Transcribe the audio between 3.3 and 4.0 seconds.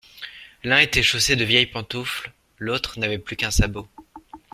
qu'un sabot.